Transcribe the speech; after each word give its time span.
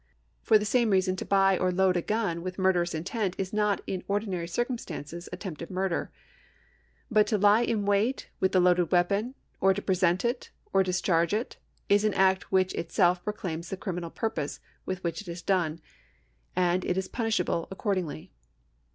^ 0.01 0.03
For 0.41 0.57
the 0.57 0.65
same 0.65 0.89
reason, 0.89 1.15
to 1.17 1.25
buy 1.25 1.59
or 1.59 1.71
load 1.71 1.95
a 1.95 2.01
gun 2.01 2.41
with 2.41 2.57
murderous 2.57 2.95
intent 2.95 3.35
is 3.37 3.53
not 3.53 3.81
in 3.85 4.03
ordinary 4.07 4.47
circumstances 4.47 5.29
attempted 5.31 5.69
murder; 5.69 6.09
but 7.11 7.27
to 7.27 7.37
lie 7.37 7.61
in 7.61 7.85
wait 7.85 8.27
with 8.39 8.51
the 8.51 8.59
loaded 8.59 8.89
wea}>on, 8.89 9.35
or 9.59 9.75
to 9.75 9.81
present 9.83 10.25
it, 10.25 10.49
or 10.73 10.81
discharge 10.81 11.35
it. 11.35 11.57
is 11.87 12.03
an 12.03 12.15
act 12.15 12.51
which 12.51 12.73
itself 12.73 13.23
proclaims 13.23 13.69
the 13.69 13.77
criminal 13.77 14.09
pm'pose 14.09 14.59
with 14.87 15.03
which 15.03 15.21
it 15.21 15.27
is 15.27 15.43
done, 15.43 15.79
and 16.55 16.83
it 16.83 16.97
is 16.97 17.07
punishable 17.07 17.67
accordingly. 17.69 18.31